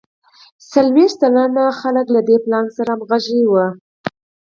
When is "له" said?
2.15-2.21